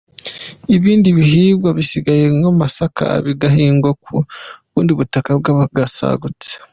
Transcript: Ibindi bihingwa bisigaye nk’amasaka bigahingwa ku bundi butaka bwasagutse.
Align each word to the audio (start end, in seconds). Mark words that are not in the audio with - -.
Ibindi 0.75 1.07
bihingwa 1.17 1.69
bisigaye 1.77 2.25
nk’amasaka 2.37 3.05
bigahingwa 3.25 3.89
ku 4.03 4.13
bundi 4.71 4.91
butaka 4.99 5.29
bwasagutse. 5.71 6.51